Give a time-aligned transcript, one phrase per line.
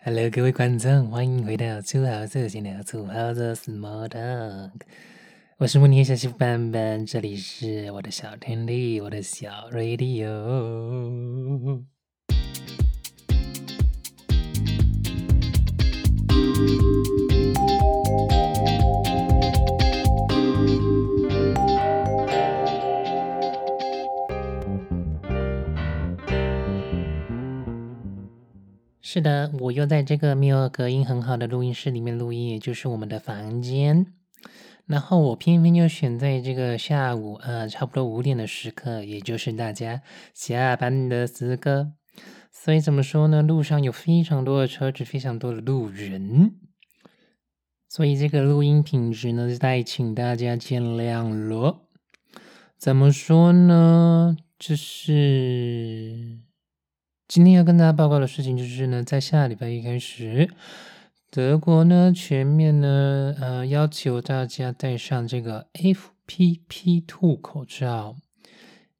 [0.00, 4.70] Hello，各位观众，欢迎回到土豪色闲聊，土豪的 Small Talk。
[5.56, 10.28] 我是慕尼小媳妇斑斑，这里是我的小天地，我的小 Radio。
[29.10, 34.12] 是的，我又在这个没有隔音很好的录音室里面录音，也就是我们的房间。
[34.84, 40.02] 然后我偏偏就选在这个下午，呃，差不多五点的时刻，也就是大家
[40.34, 41.92] 下班的时刻。
[42.52, 43.40] 所以怎么说呢？
[43.40, 46.56] 路上有非常多的车子，非常多的路人。
[47.88, 51.88] 所以这个录音品质呢，再请大家见谅了。
[52.76, 54.36] 怎么说呢？
[54.58, 56.40] 就是
[57.28, 60.48] 今天要跟大家报告的事情，就是呢，在下礼拜一开始，
[61.30, 68.16] 德国呢全面呢，呃，要求大家戴上这个 FPP2 口罩。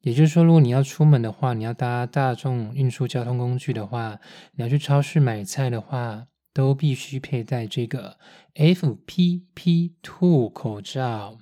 [0.03, 4.21] 也就是说，如果你要出门的话，你要搭大众运输交通工具的话，
[4.57, 8.19] 你要去超市买菜的话，都必须佩戴这个
[8.55, 11.39] FPP2 口罩。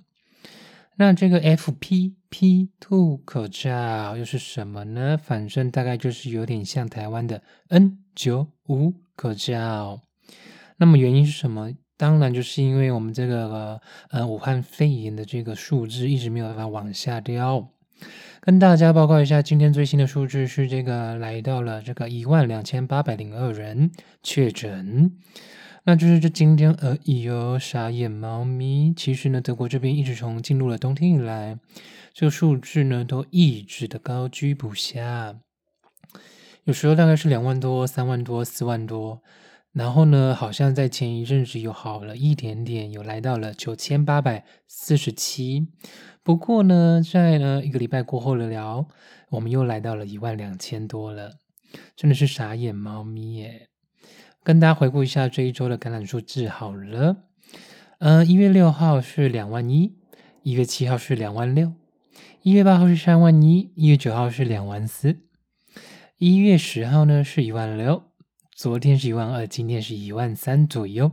[0.98, 5.18] 那这个 FPP2 口罩又是什么呢？
[5.22, 10.00] 反正大概就是有点像台湾的 N95 口罩。
[10.78, 11.72] 那么原因是什么？
[11.98, 13.80] 当然就是因为我们这个
[14.10, 17.68] 呃武汉肺炎的这个数字一直没有办法往下掉。
[18.40, 23.90] 跟大家报告一下，今天最新的数据是这个来到了这个一万两千八百零二人
[24.22, 25.12] 确诊，
[25.88, 28.92] 那就是这今天而已哦，傻眼猫咪。
[28.92, 31.60] 其实呢，德国这边一直从进入了冬天以来，
[32.12, 35.38] 这个数字呢都一直的高居不下，
[36.64, 39.22] 有时候大概是两万多、三万多、四万多，
[39.72, 45.68] 然后呢，好像在前一阵子又好了一点点，有来到了九千八百四十七。
[46.24, 48.88] 不过呢，在呢一个礼拜过后了聊，
[49.30, 51.34] 我们又来到了一万两千多了，
[51.94, 53.68] 真的是傻眼猫咪耶！
[54.46, 57.16] 跟大家回顾一下这一周的感染数字好了，
[57.98, 59.96] 嗯，一月六号是两万一，
[60.44, 61.72] 一月七号是两万六，
[62.42, 65.16] 一月八号是三万一，一月九号是两万四，
[66.18, 68.04] 一月十号呢是一万六，
[68.54, 71.10] 昨天是一万二，今天是一万三左右。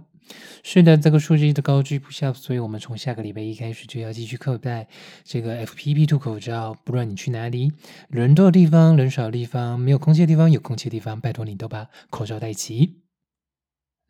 [0.61, 4.87] 是的，这个数据的高居不下，所以我们从下个礼拜一开始就要继续扣戴
[5.23, 6.75] 这个 FPP2 口罩。
[6.83, 7.71] 不论你去哪里，
[8.09, 13.02] 人多的地方、人少的地方、没有空气的地方、有空气的地方，拜托你都把口罩戴齐。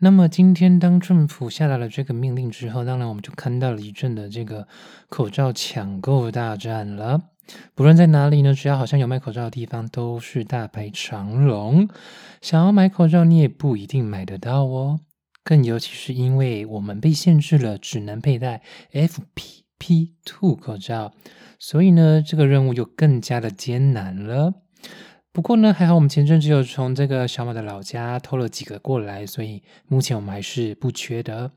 [0.03, 4.67] 那么今天当政府下达了这个命令之后，当然我们就看到了一阵的这个
[5.07, 7.21] 口罩抢购大战了。
[7.73, 11.87] 不论在哪里呢，只要好像有卖口罩的地方，都是大排长龙。
[12.41, 14.99] 想要买口罩，你也不一定买得到哦。
[15.41, 21.13] 更尤其是因为我们被限制了，只能佩戴 FPP2 口罩，
[21.57, 24.55] 所以呢，这个任务就更加的艰难了。
[25.33, 31.51] 不过呢，还好我们前阵子有从这个小马的老家偷了几个过来，所以目前我们还是不缺的。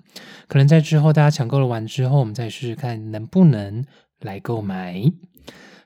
[0.49, 3.85] 可能在之后大家抢购了完之后，我们再试试看能不能
[4.21, 5.13] 来购买。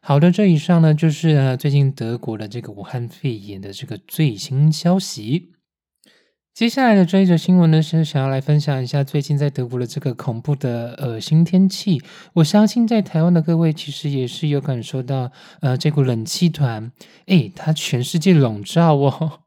[0.01, 5.51] 好的，这以上呢就是最近德国的这个武汉肺炎的这个最新消息。
[6.53, 12.03] 接下来的追着新闻呢，是想要来分享一下最近在德国的这个恐怖的恶心天气。
[12.35, 15.31] 我相信在台湾的各位其实也是有感受到，
[15.61, 16.93] 呃，这股冷气团，
[17.27, 19.41] 诶，它全世界笼罩哦。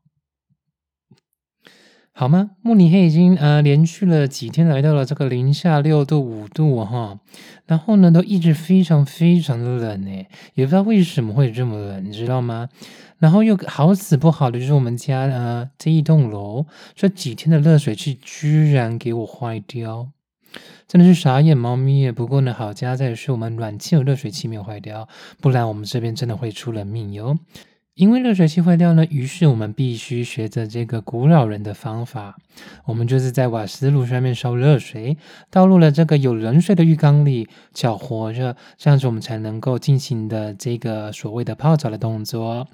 [2.16, 2.52] 好吗？
[2.62, 7.20] 慕尼黑已经呃连续了几天来到了这个零下六度五度哈，
[7.66, 12.70] 然后呢都一直非常非常的冷诶，也不知道为什么会这么冷，你知道吗？
[13.18, 20.10] 然后又好死不好的就是我们家呃这一栋楼这几天的热水器居然给我坏掉，
[20.88, 22.12] 真的是傻眼猫咪耶！
[22.12, 25.10] 不过呢好家在是我们暖气有热水器没有坏掉，
[25.42, 27.40] 不然我们这边真的会出人命哟。
[27.96, 32.36] 因为热水器坏掉呢，于是我们必须学着这个古老人的方法，
[32.86, 35.16] 我们就是在瓦斯炉上面烧热水，
[35.52, 42.68] 倒入了这个有冷水的浴缸里，搅和着，这样子我们才能够进行的这个所谓的泡澡的动作。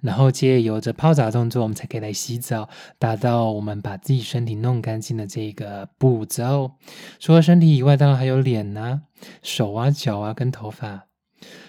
[0.00, 6.72] 然后借由着泡澡的动作，我们才可以来洗澡，达到我们把自己身体弄干净的这个步骤。
[7.20, 9.02] 除了身体以外，当然还有脸呐、
[9.42, 11.11] 手啊、脚啊跟头发。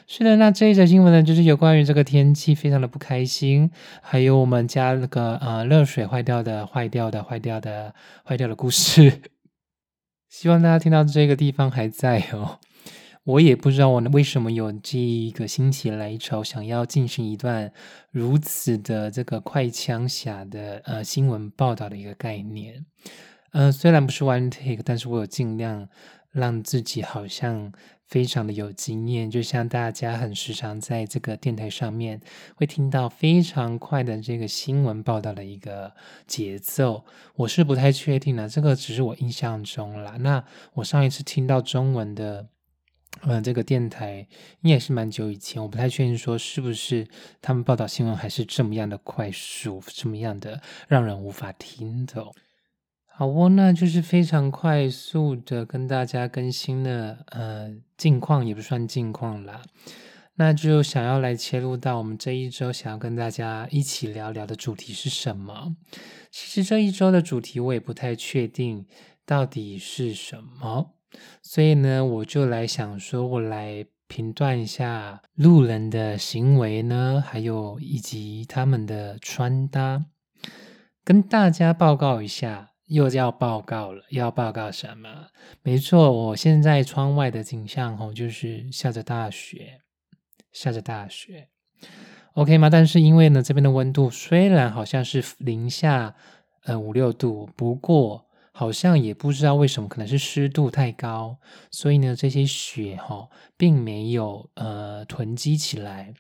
[0.05, 3.71] 是的，那这一则新闻呢，就是有关于这个天气非常的不开心，
[4.01, 7.93] 还有我们家那个呃热水坏掉的、坏掉的、坏掉的、
[8.25, 9.21] 坏掉的故事。
[10.29, 12.59] 希望大家听到这个地方还在哦。
[13.23, 17.71] 我也不知道我为什么有这一个心血来潮，想要进行一段
[18.11, 22.85] 如此的这个快枪侠的呃新闻报道的一个概念。
[23.53, 25.87] 呃，虽然不是 one take，但是我有尽量
[26.31, 27.71] 让自己好像
[28.07, 32.21] 非常的有经验，就像大家很时常在这个电台上面
[32.55, 35.93] 会听到非常快的这个新闻报道的一个
[36.27, 37.05] 节奏。
[37.35, 40.17] 我是不太确定的，这个只是我印象中啦。
[40.19, 42.47] 那我上一次听到中文的。
[43.21, 44.27] 嗯，这个电台
[44.61, 47.07] 应该是蛮久以前，我不太确定说是不是
[47.43, 52.33] 他们报道新闻还是这么样的快速，这么样的让人无法听懂。
[53.15, 59.61] 好哦，那就是非常快速的跟大家更新了，呃，近况也不算近况啦，
[60.37, 65.75] 那就想要来切入到我们这一周想要跟大家一起聊聊的主题是什么。
[66.31, 68.87] 其实这一周的主题我也不太确定
[69.27, 70.95] 到底是什么。
[71.43, 80.03] 所以呢，我就来想说，我来评断一下路人的行为呢，还有以及他们的穿搭，
[81.03, 82.71] 跟大家报告一下。
[82.93, 85.27] 又要报告了，要报告什么？
[85.63, 89.81] 没错，我现在窗外的景象哦，就是下着大雪，
[90.51, 91.49] 下着大雪
[92.33, 92.69] ，OK 吗？
[92.69, 96.15] 但是因为呢，这边的温度虽然好像是零下
[96.65, 98.25] 呃五六度，不过。
[98.55, 101.39] 好像也不知道为什么，可能是湿度太高，
[101.71, 106.13] 所以呢，这些雪哈并没有呃囤积起来，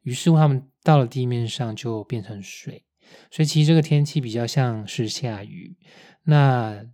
[0.00, 2.86] 于是乎它们到了地面上就变成水，
[3.30, 5.76] 所以其实这个天气比较像是下雨。
[6.24, 6.84] 那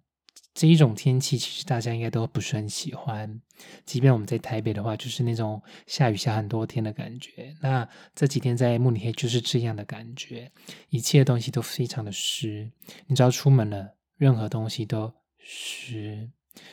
[0.53, 3.41] 这一种天气其实大家应该都不是很喜欢，
[3.85, 7.57] 即便我们在台北的话，就是那种下雨下很多天的感觉。
[7.63, 10.53] 那这几天在慕尼黑就是这样的感觉，
[10.91, 12.71] 一切东西都非常的湿，
[13.07, 13.97] 你只要出门了。
[14.17, 16.31] 任何东西都湿，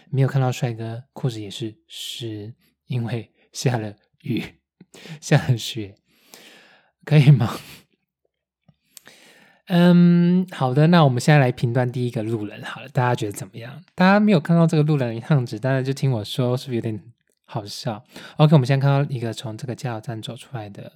[0.09, 2.54] 没有看到帅哥，裤子也是湿，
[2.88, 4.44] 因为下了雨，
[5.21, 5.95] 下了雪，
[7.06, 7.57] 可以吗？
[9.68, 13.81] 嗯，好的，那我们现在来评断第一个路人，好了，大家觉得怎么样？
[13.96, 17.00] 大家没有看到这个路人的样子，大家就听我说，是不是有点
[17.46, 18.04] 好笑
[18.38, 20.92] ？OK，我们先看到一个从这个加油站走出来的。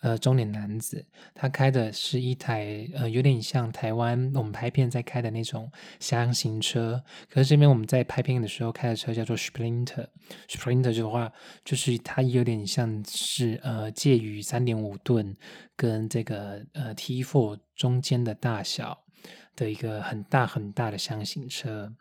[0.00, 1.04] 呃，中年男子，
[1.34, 7.02] 他开的是一台呃，有点像台湾我们拍片在开的那种箱型车。
[7.28, 10.06] 可是这边我们在拍片的时候开的车叫做 Sprinter。
[10.48, 11.32] Sprinter 的话，
[11.64, 15.36] 就是它有点像是呃，介于三点五吨
[15.76, 19.04] 跟这个呃 T4 中间的大小
[19.54, 21.94] 的一个很大很大的箱型车。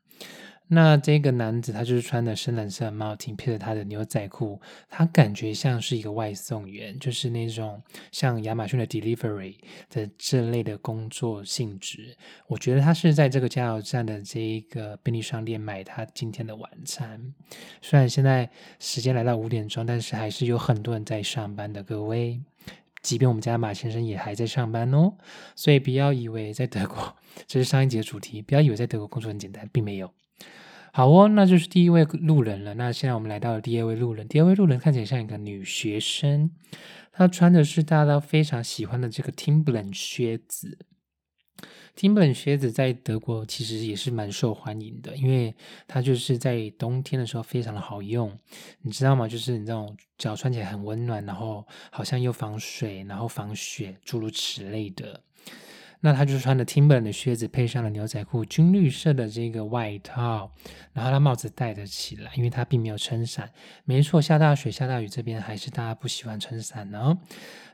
[0.71, 7.81] 那这个男子他就是穿的深蓝色的帽 t 配着他的牛仔裤，他感觉像是一个外送员，就是那种
[8.11, 9.55] 像亚马逊的 delivery
[9.89, 12.15] 的这类的工作性质。
[12.45, 17.33] 我觉得他是在这个加油站的这一个便利商店买他今天的晚餐。
[17.81, 21.81] 虽然现在时间来到五点钟，但是还是有很多人在上班的。
[21.81, 22.39] 各位，
[23.01, 25.13] 即便我们家马先生也还在上班哦，
[25.55, 27.15] 所以不要以为在德国，
[27.47, 30.13] 这是上一节主题，不要以为在德国工作很简单，并没有。
[30.99, 32.73] 好哦，那就是第一位路人了。
[32.73, 34.27] 那现在我们来到了第二位路人。
[34.27, 36.51] 第二位路人看起来像一个女学生，
[37.13, 40.77] 她穿的是大家都非常喜欢的这个 Timberland 靴子。
[41.95, 45.55] Timberland 靴子在德国其实也是蛮受欢迎的，因为
[45.87, 48.37] 它就是在冬天的时候非常的好用，
[48.81, 49.25] 你知道吗？
[49.25, 55.23] 就是你这种脚穿起来很温暖，然后好像又防水，然后防雪，诸如此类的。
[56.01, 60.51] 那他就穿着 Timberland 的靴子，配上了牛仔裤，军绿色的这个外套，
[60.93, 63.51] 然后他帽子戴得起来，因为他并没有撑伞。
[63.83, 67.17] 没错，下大雪、下大雨，这边还是大家不喜欢撑伞呢。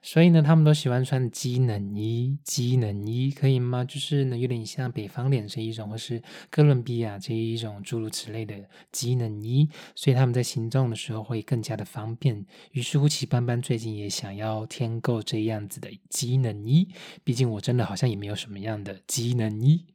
[0.08, 3.84] 所以呢，他们都喜欢穿机能衣，机能衣可以吗？
[3.84, 6.22] 就是呢，有点像北方脸这一种，或是
[6.52, 8.56] 哥伦比亚这一种诸如此类的
[8.92, 12.46] 机能衣，所以他们在行动的时候会更加的方便。
[12.74, 16.88] 于是乎，奇斑斑最近也想要添购这样子的机能衣，
[17.24, 19.86] 毕竟我真的好像也没有什么样的机能衣。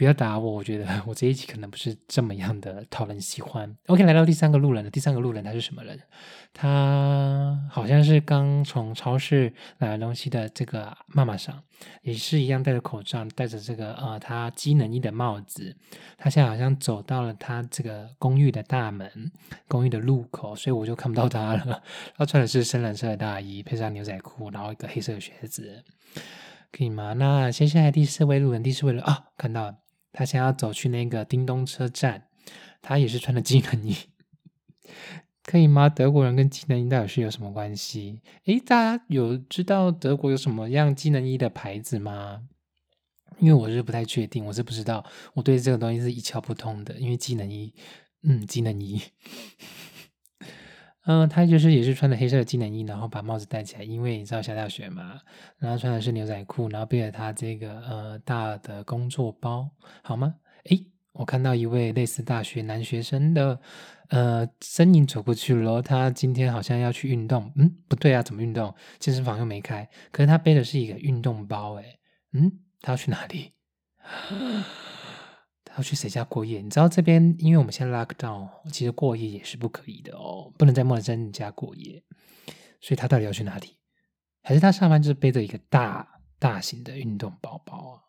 [0.00, 3.76] 不要打我，我觉得 我这一集可能不是这么样的讨人喜欢。
[3.88, 4.90] OK，来到第三个路人了。
[4.90, 6.00] 第三个路人他是什么人？
[6.54, 11.62] 他好像是刚从超市买完东西的这个妈妈桑，
[12.00, 15.76] 也是一样戴着口罩，戴着这个呃他机能衣的帽子。
[16.16, 19.30] 他现在好像走到了他这个公寓的大门，
[19.68, 21.82] 公寓的入口，所以我就看不到他了。
[22.16, 25.84] 他穿的是深蓝色的大衣，配上牛仔裤，然后一个黑色的靴子，
[26.72, 27.12] 可以吗？
[27.12, 29.76] 那接下来第四位路人，第四位了啊，看到。
[30.12, 32.28] 他想要走去那个叮咚车站，
[32.82, 33.96] 他也是穿的机能衣，
[35.44, 35.88] 可以吗？
[35.88, 38.20] 德国人跟机能衣到底是有什么关系？
[38.44, 42.42] 诶，大家有知道德国有什么样机能衣的牌子吗？
[43.38, 46.94] 因为我是不太确定，我是不知道，我对这个东西是一窍不通的。
[46.98, 47.72] 因为机能衣，
[48.22, 49.00] 嗯，机能衣，
[51.10, 55.20] 嗯，他就是也是穿的黑色的机能衣，然后把帽子戴起来，因为你知道下大雪嘛，
[55.58, 59.68] 然后穿的是牛仔裤，然后背着他这个呃大的工作包，
[60.02, 60.36] 好吗？
[60.66, 63.58] 诶，我看到一位类似大学男学生的
[64.10, 68.72] 呃身影走过去了，他今天好像要去运动，嗯，不对啊，怎么运动？
[69.00, 71.98] 健身房又没开，可是他背的是一个运动包，诶，
[72.34, 72.52] 嗯，
[72.82, 73.52] 他要去哪里？
[75.76, 76.60] 要去谁家过夜？
[76.60, 82.02] 你知道这边，因为我们现在 lock down，其实过夜也是不可以的哦，不能在陌生人家过夜。
[82.80, 83.76] 所以他到底要去哪里？
[84.42, 88.02] 还是他上班就是背着一个大大型的运动包包啊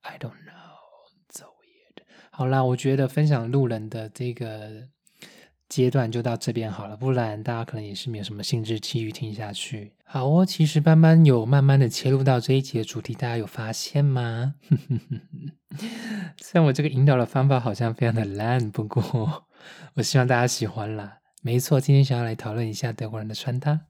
[0.00, 2.02] ？I don't know，走夜的。
[2.30, 4.88] 好啦，我觉得分享路人的这个。
[5.72, 9.94] 阶段就到这边好了，不然大家可能也是没有什么兴致继续听下去。
[10.04, 14.56] 好哦，其实班班有慢慢的切入到这一集的主题，大家有发现吗？
[16.36, 19.46] 虽然我这个引导的方法好像非常的烂，不过
[19.94, 21.20] 我希望大家喜欢啦。
[21.40, 23.80] 没错，今天想要来讨论一下德国人的穿搭。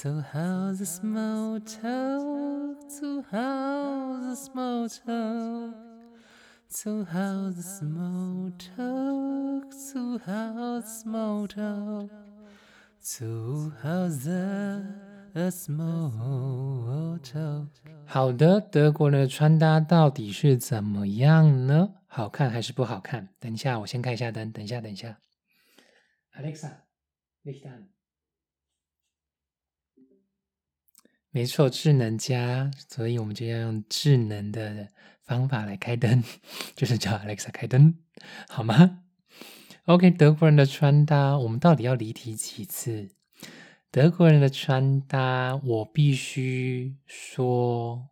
[0.00, 2.88] To how's the small talk?
[2.98, 5.74] To how's the small talk?
[6.82, 9.70] To how's the small talk?
[9.92, 12.10] To how's the small talk?
[13.18, 14.82] To how's the
[15.34, 17.68] a small talk?
[18.06, 21.90] 好的，德国人的穿搭到底是怎么样呢？
[22.06, 23.28] 好看还是不好看？
[23.38, 24.50] 等一下，我先开一下灯。
[24.52, 25.18] 等一下，等一下
[26.34, 27.88] ，Alexa，Licht an。
[31.34, 34.88] 没错，智能家，所以我们就要用智能的
[35.24, 36.22] 方法来开灯，
[36.76, 37.94] 就是叫 Alexa 开灯，
[38.50, 39.04] 好吗
[39.86, 43.08] ？OK，德国人的穿搭，我们到底要离题几次？
[43.90, 48.10] 德国人的穿搭，我必须说，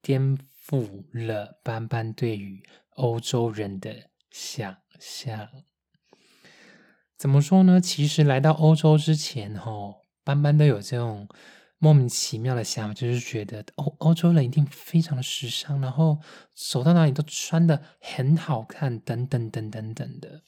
[0.00, 5.48] 颠覆了斑斑对于欧洲人的想象。
[7.18, 7.80] 怎么说呢？
[7.80, 11.28] 其实来到欧洲之前，吼，斑斑都有这种。
[11.82, 16.18] 莫名其妙的想法，就是觉得欧欧洲人一定非常的时尚，然后
[16.54, 20.42] 走到哪里都穿的很好看，等等等等等的。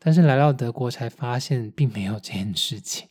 [0.00, 3.08] 但是来到德国才发现，并没有这件事情。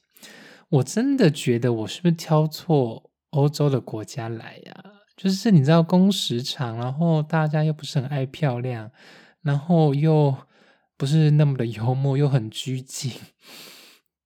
[0.68, 4.84] 我真的觉得，我是不是挑错欧洲的国家来呀？
[5.16, 8.92] 就是你知道，工时长，然后大家又不是很爱漂亮，
[9.42, 10.36] 然后又
[10.98, 13.14] 不是那么的幽默，又很拘谨，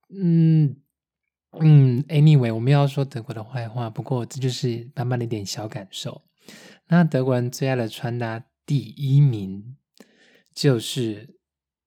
[0.09, 0.77] 嗯。
[1.59, 6.21] 嗯，anyway，我们要说德国的坏话，不过这就是慢慢的一点小感受。
[6.87, 9.75] 那德国人最爱的穿搭第一名，
[10.53, 11.35] 就是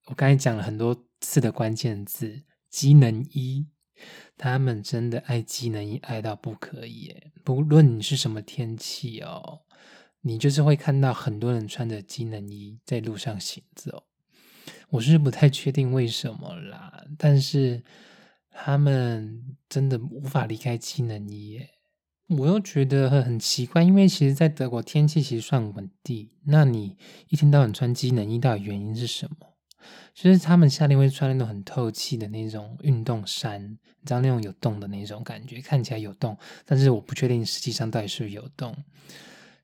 [0.07, 3.67] 我刚才讲了很多次的关键字——机能衣。
[4.37, 7.15] 他们真的爱机能衣，爱到不可以。
[7.43, 9.63] 不论你是什么天气哦，
[10.21, 14.05] 你就是会看到很多人穿着机能衣在路上行走。
[14.91, 17.83] 我是不太确定为什么啦，但是。
[18.57, 21.61] 他们真的无法离开机能衣，
[22.29, 26.97] 我又觉得很奇怪，因为其实，在德国天气其实算稳定，那你
[27.29, 29.37] 一天到晚穿机能衣，到底原因是什么？
[30.15, 38.75] 就是他们夏天会穿那种很透气的那种运动衫，你知道那种有洞的那种感觉，看起来有洞，但是我不确定实际上到底是不是有洞。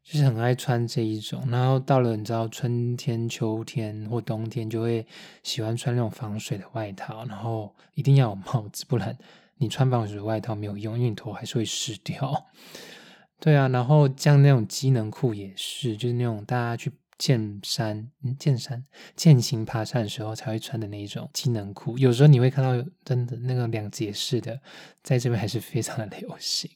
[0.03, 5.07] 就是很爱穿这一种，然后到了你知道春天、秋天或冬天，就会
[5.43, 9.17] 喜欢穿那种防水的外套，然后一定要有帽子，不然
[9.59, 12.47] 你穿防水外套没有用，因为你头还是会湿掉。
[13.39, 16.93] 对啊，然后像那种机能裤也是，就是那种大家去。
[17.21, 18.83] 剑山，嗯，剑山，
[19.15, 24.59] 践行爬山的时候才会穿的那一种机能裤，有时候你会看到真的那个两节式的，
[25.03, 26.71] 在这边还是非常的流行。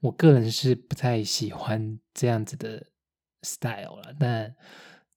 [0.00, 2.86] 我个人是不太喜欢这样子的
[3.42, 4.52] style 了，但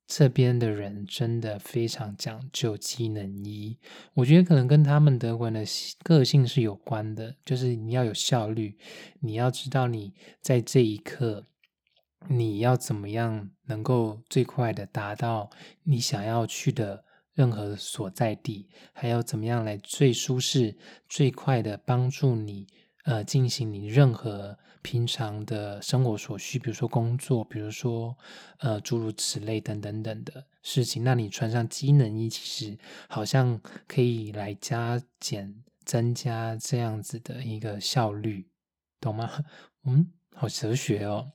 [0.06, 3.80] 这边的人真的非常讲究机能衣，
[4.14, 5.72] 我觉得可能跟他们德国人的
[6.04, 8.78] 个性是有关的，就是你要有效率，
[9.22, 11.48] 你要知道你在这一刻。
[12.28, 15.50] 你要怎么样能够最快的达到
[15.84, 18.70] 你想要去的任何所在地？
[18.94, 20.78] 还要怎么样来最舒适、
[21.10, 22.68] 最快的帮助你
[23.06, 28.16] 呃进行你任何平常的生活所需，比如说工作，比如说
[28.60, 31.04] 呃诸如此类等等等的事情。
[31.04, 38.48] 那你穿上机能衣，其实好像可以来加减、增加这样子的一个效率，
[39.00, 39.30] 懂吗？
[39.86, 41.32] 嗯，好哲学哦。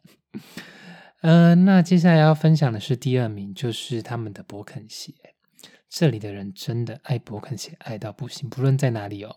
[1.23, 5.12] 嗯，那接下来要分享的是第二名，就是他们的勃肯鞋。
[5.88, 8.49] 这里的人真的爱勃肯鞋，爱到不行。
[8.50, 9.37] 不论在哪里哦，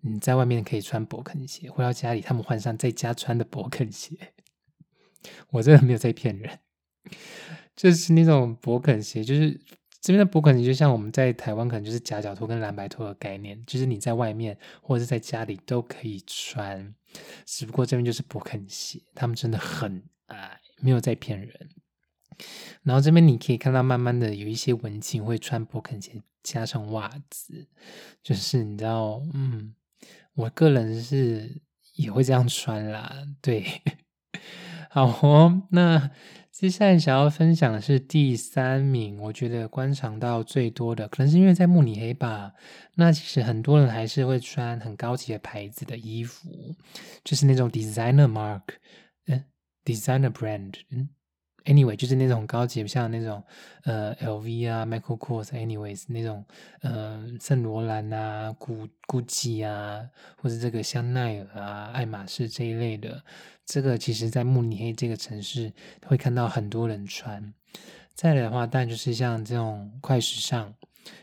[0.00, 4.16] 你在外面可以穿勃肯鞋，回到家里他们换上在家穿的勃肯鞋。
[5.52, 6.58] 我真的没有在骗人。
[7.76, 9.58] 就是那种勃肯鞋，就是
[10.00, 16.94] 这边的勃肯鞋，就像我们在台湾可能就是夹脚拖跟蓝白拖的概念，就是你在外面或者是在家里都可以穿，
[17.46, 20.02] 只不过这边就是勃肯鞋，他们真的很，
[20.80, 21.68] 没有在骗人。
[22.82, 27.68] 然后这边你可以看到，慢慢的有一些文青会穿勃肯鞋加上袜子，
[28.22, 29.74] 就是你知道，嗯，
[30.34, 31.60] 我个人是
[31.96, 33.64] 也会这样穿啦，对。
[34.88, 36.10] 好哦，那
[36.50, 42.52] 接下来想要分享的是第三名，我觉得观察到最多的，可能是因为在慕尼黑吧。
[42.96, 46.74] 那其实很多人还是会穿很高级的牌子的衣服，
[47.22, 48.62] 就是那种 designer mark，
[49.94, 51.08] ，designer brand，嗯。
[51.66, 53.44] Anyway，就是那种高级，像那种
[53.82, 56.42] 呃 LV 啊、Michael Kors，anyways 那种
[56.80, 63.22] 呃圣罗兰啊、古古迹啊，或者这个香奈儿啊、爱马仕这一类的，
[63.66, 65.70] 这个其实在慕尼黑这个城市
[66.06, 67.52] 会看到很多人穿。
[68.14, 70.74] 再来的话，当然就是像这种快时尚，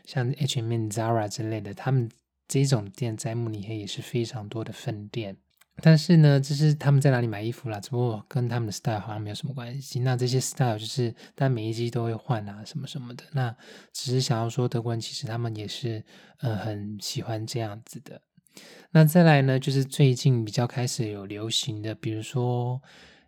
[0.05, 2.07] 像 H&M、Zara 之类的，他们
[2.47, 5.37] 这种店在慕尼黑也是非常多的分店。
[5.81, 9.99] 但是呢，这是他们在哪里买衣服啦，只不过跟他们的 style 好像没有什么关系。
[9.99, 13.23] 那这些 style 就是，但每一季都会换啊，什么什么的。
[13.33, 13.55] 那
[13.93, 16.03] 只是想要说，德国人其实他们也是，
[16.39, 18.21] 呃，很喜欢这样子的。
[18.91, 22.81] 那再来呢，就是最近比较开始有流行的，比如说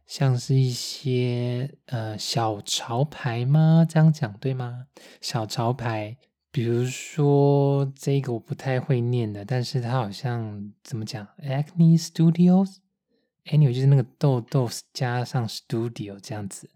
[0.08, 3.86] 像是一些呃小潮牌吗？
[3.88, 4.88] 这样讲对吗？
[5.22, 6.18] 小潮牌。
[6.52, 16.68] 比如说这个我不太会念的，但是它好像怎么讲？Acne Studios，Anyway 就是那个豆豆加上 Studio 这样子，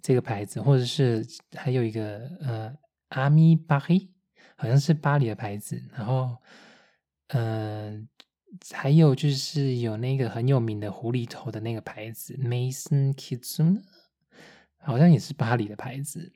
[0.00, 2.74] 这个牌子，或者是还有一个呃
[3.08, 4.08] 阿米巴黑，
[4.56, 6.34] 好像是巴黎的牌子，然后
[7.28, 8.08] 嗯，
[8.72, 13.82] 还有就是有那个很有名的狐狸头的那个牌子 Mason Kitsune，
[14.78, 16.32] 好像也是巴黎的牌子。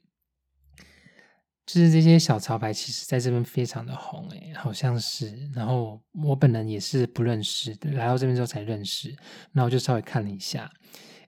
[1.64, 5.49] 就是这些小潮牌，其实在这边非常的红诶，好像是。
[5.54, 9.16] 然后我本人也是不认识，来到这边之后才认识。
[9.52, 10.71] 那我就稍微看了一下，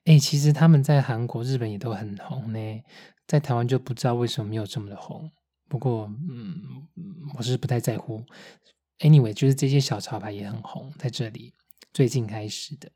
[0.05, 2.83] 诶，其实他们在韩国、日本也都很红呢，
[3.29, 5.31] 在台湾就不知道为什么没有这么的红。
[5.69, 6.61] 不过，嗯，
[7.37, 8.25] 我是不太在乎。
[8.99, 11.55] Anyway，就是这些小潮牌也很红，在这里
[11.93, 12.91] 最近开始的。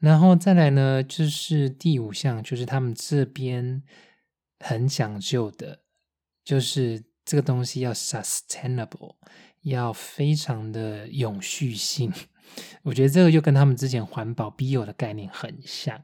[0.00, 3.82] 然后再来呢，就是第五项，就是他们这边
[4.58, 5.80] 很讲究的。
[6.48, 9.16] 就是这个东西要 sustainable，
[9.60, 12.10] 要非常的永续性。
[12.82, 16.02] 我觉得这个就跟他们之前环保 b i 的概念很像。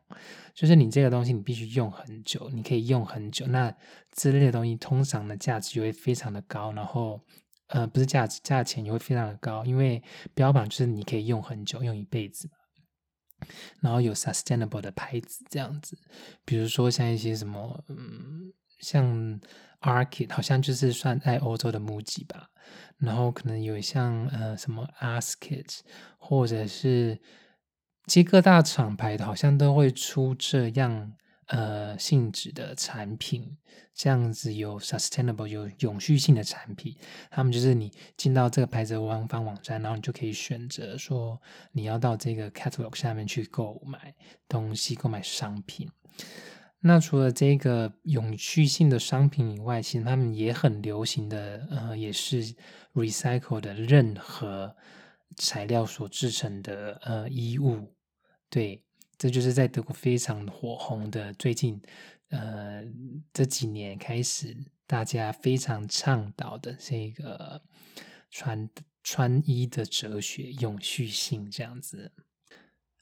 [0.53, 3.47] 就是你这个东西你必须用很久，你可以用很久。
[3.47, 3.75] 那
[4.13, 7.19] 之类的东西通常的价值就会非常的高，然后
[7.69, 10.03] 呃不是价值，价钱也会非常的高，因为
[10.35, 12.51] 标榜就是你可以用很久，用一辈子。
[13.81, 15.99] 然后有 sustainable 的牌子这样子，
[16.45, 19.41] 比如说像一些什么嗯像。
[19.85, 22.49] Arket 好像就是算在欧洲的 MUJI 吧，
[22.97, 25.81] 然后可能有像呃什么 Asket，
[26.19, 27.21] 或者是
[28.07, 31.13] 其实各大厂牌的好像都会出这样
[31.49, 33.59] 呃性质的产品，
[33.93, 36.97] 这样子有 sustainable 有永续性的产品，
[37.31, 41.39] 他们就是你进到这个牌子的官方网站，然后你就可以选择说
[41.73, 44.15] 你要到这个 catalog 下面去购买
[44.49, 45.91] 东西，购买商品。
[46.87, 52.55] 那除了这个永续性的商品以外，其实他们也很流行的，呃，也是
[52.93, 54.77] recycle 的任何
[55.35, 57.95] 材料所制成的呃衣物。
[58.51, 58.85] 对，
[59.17, 61.81] 这就是在德国非常火红的，最近
[62.29, 62.85] 呃
[63.33, 64.55] 这几年开始
[64.87, 67.63] 大家非常倡导的这个
[68.31, 68.69] 穿
[69.03, 72.13] 穿衣的哲学，永续性这样子。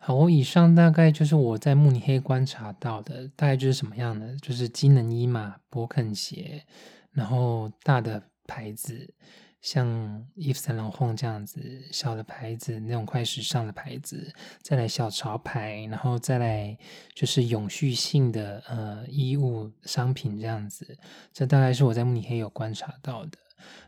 [0.05, 6.65] 好，我以上大概就是我在慕尼黑观察到的，大概就是什么样的，就是机能衣嘛，勃肯鞋，
[7.13, 9.15] 然后大的牌子，
[9.61, 9.87] 像
[10.35, 11.61] Yves Saint Laurent 这样子，
[11.93, 16.77] 小的牌子那种快时尚的牌子，再来小潮牌，然后再来
[17.15, 20.99] 就是永续性的呃衣物商品这样子，
[21.33, 23.39] 这大概是我在慕尼黑有观察到的。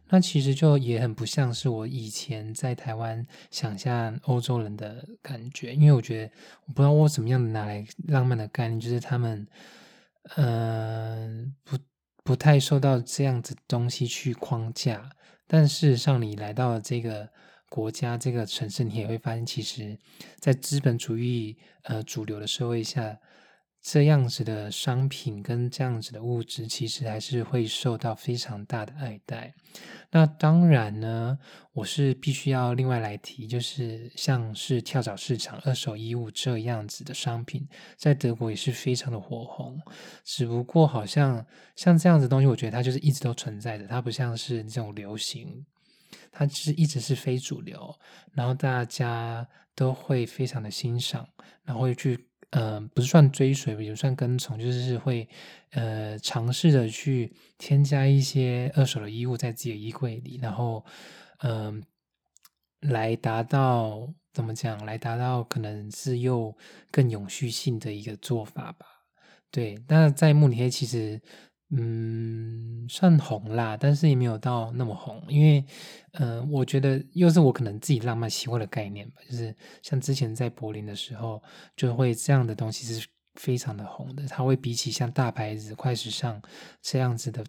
[0.08, 6.32] 那其实就也很不像是我以前在台湾想象欧洲人的感觉，因为我觉得
[6.66, 9.46] 我不知道我怎么样拿来浪漫的概念，就是他们，
[10.37, 11.78] 嗯，不
[12.22, 15.10] 不太受到这样子东西去框架。
[15.46, 17.28] 但事实上，你来到这个
[17.68, 19.98] 国家、这个城市，你也会发现，其实，
[20.38, 23.18] 在资本主义呃主流的社会下，
[23.84, 29.52] 这样子的商品跟这样子的物质，其实还是会受到非常大的爱戴。
[30.10, 31.38] 那当然呢，
[31.74, 37.68] 我是必须要另外来提，就是像是跳蚤市场、二手衣物这样子的商品，
[37.98, 39.78] 在德国也是非常的火红。
[40.24, 41.44] 只不过好像
[41.76, 45.62] 像这样子东西，我觉得它就是一直都存在的，它不像是这种流行，
[46.32, 47.94] 它是一直是非主流，
[48.32, 51.28] 然后大家都会非常的欣赏，
[51.64, 52.28] 然后会去。
[52.56, 55.28] 嗯，不是算追随，也算跟从，就是会
[55.72, 60.84] 呃尝试着去添加一些二手的衣物在自己的衣柜里，然后
[61.38, 61.82] 嗯，
[62.80, 64.84] 来达到怎么讲？
[64.86, 66.56] 来达到可能是又
[66.90, 68.86] 更永续性的一个做法吧。
[69.50, 71.20] 对，那在慕尼黑其实。
[71.76, 75.64] 嗯，算红啦，但是也没有到那么红，因为，
[76.12, 81.42] 嗯，我觉得又是我可能自己浪漫习惯的概念吧，就是像之前在柏林的时候，
[81.74, 86.40] 就会这样的东西是非常的红的，它会比起像大牌子、快时尚
[86.80, 87.44] 这样子的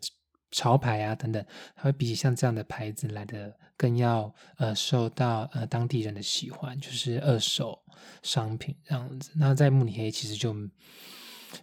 [0.50, 7.78] 潮牌啊等等，它会比起像这样的牌子来的更要呃受到呃当地人的喜欢，就是二手
[8.24, 9.30] 商品这样子。
[9.36, 10.56] 那在慕尼黑其实就。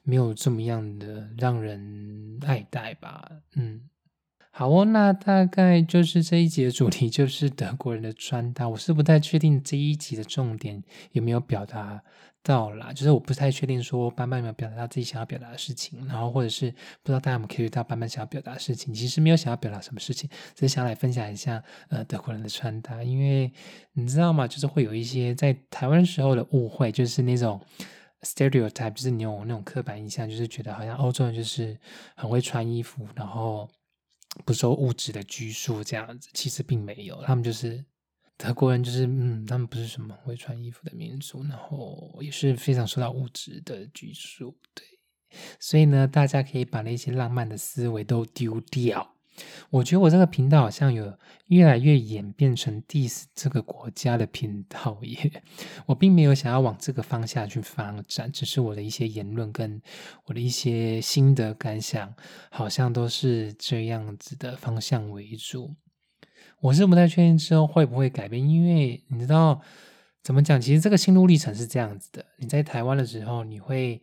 [0.02, 3.83] 没有这么样的让人爱戴吧，嗯，
[4.50, 8.68] 好哦，那大概就是这一集的主题， 就是德国人的穿搭。
[8.68, 12.02] 我是不太确定这一集的重点有没有表达
[12.42, 18.92] 到啦，就是我不太确定说班班有没有表达到自己想要表达的事情，然后或者是不知道大家有没有 get 到班班想要表达的事情。
[18.92, 23.50] 其实没有想要表达什么事情，只是想来分享一下呃德国人的穿搭，因为
[23.94, 24.46] 你知道吗？
[24.46, 27.61] 就是会有一些在台湾时候的误会，就是那种。
[28.22, 31.78] Stereotype 就是你有那种刻板印象，就是觉得好像欧洲人就是
[32.16, 33.70] 很会穿衣服，然后
[34.44, 36.30] 不受物质的拘束这样子。
[36.32, 37.85] 其实并没有，他们就是
[38.37, 44.56] 德国人，就是嗯，他们不是什么会穿衣服的民族，然后也是非常受到物质的拘束。
[44.74, 44.85] 对，
[45.61, 49.16] 所以呢，大家可以把那些浪漫的思维都丢掉。
[49.71, 51.16] 我觉得我这个频道好像有
[51.47, 55.42] 越来越演变成 diss 这个国家的频道耶。
[55.87, 59.81] 我并没有想要往这个方向去发展，只是我的一些言论跟
[60.27, 62.14] 我的一些心得感想，
[62.51, 65.75] 好像都是这样子的方向为主。
[66.61, 69.61] 我是不太确定之后会不会改变，因为你知道
[70.23, 70.61] 怎么讲？
[70.61, 74.01] 其实这个心路历程是这样子的：你在台湾的时候，你会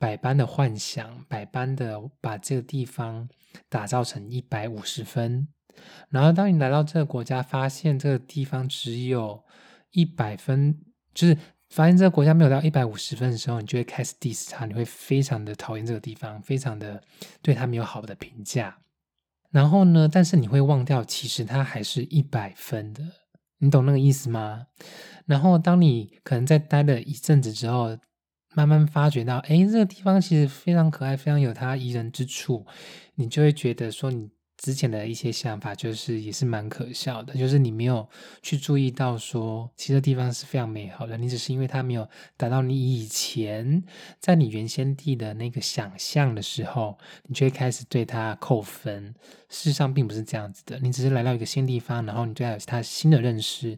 [0.00, 3.28] 百般的幻想，百般的把这个地方。
[3.68, 5.48] 打造成一百五十分，
[6.08, 9.42] 然后当你来到这个国家，发现这个地方只有
[9.90, 10.80] 一百分，
[11.12, 11.36] 就是
[11.70, 17.02] 发现这个国家没有到一百五十分的时候，你就会开始 diss 它，你会非常的讨厌这个地方，非常的
[17.42, 18.78] 对它没有好的评价。
[19.50, 23.02] 然后呢，但是你会忘掉，其实它还是一百分的，
[23.58, 24.68] 你懂那个意思吗？
[25.26, 27.98] 然后当你可能在待了一阵子之后。
[28.54, 32.66] 慢慢发觉到，哎，这个地方其实非常可爱，非常有它宜人之处，
[33.14, 34.30] 你就会觉得说你。
[34.62, 38.06] 之前的一些想法就是也是蛮可笑的，就是你没有
[38.42, 43.82] 去注意到说，其实地方是非常美好的，你只是因为它没有达到你以前
[44.18, 49.14] 在你原先地的那个想象的时候，你就会开始对它扣分。
[49.48, 53.76] 事实上并不是这样子的，你只是来到一个新地方，然后你对它有它新的认识，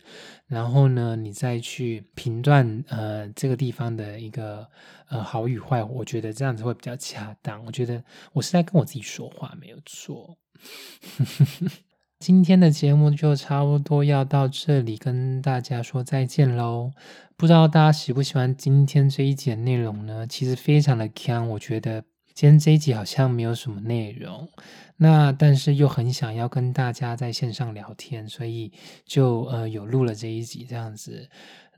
[0.49, 4.69] 然后呢，你再去评断呃这个地方的一个
[5.09, 7.65] 呃好与坏，我觉得这样子会比较恰当。
[7.65, 10.37] 我觉得我是在跟我自己说话，没有错。
[12.19, 16.93] 今天的节目就差不多要到这里，跟大家说再见喽。
[17.37, 20.27] 不知道大家喜不喜欢今天这一集的内容呢？
[20.27, 24.49] 其实非常的强，我觉得今天这一集好像没有什么内容，
[24.97, 28.73] 那但是又很想要跟大家在线上聊天，所以
[29.05, 31.29] 就呃有录了这一集这样子。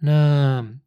[0.01, 0.79] 那。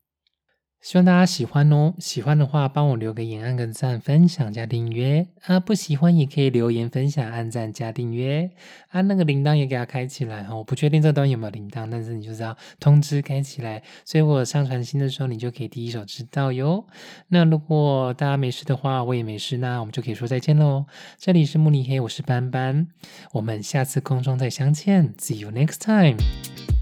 [0.80, 5.60] 希望大家喜欢哦，喜欢的话帮我留个言、按个赞、分享加订阅啊！
[5.60, 8.52] 不喜欢也可以留言、分享、按赞加订阅
[8.90, 9.02] 啊！
[9.02, 10.56] 那个铃铛也给它开起来哈！
[10.56, 16.86] 我不确定这端有没有铃铛，但是你就知道通知开起来，所以我上传新的时候你就可以第一手知道哟。
[17.28, 20.86] 那如果大家没事的话，我也没事，那我们就可以说再见喽。
[21.18, 22.88] 这里是慕尼黑，我是斑斑，
[23.34, 26.77] 我们下次空中再相见，See you next time。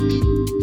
[0.00, 0.59] Thank you.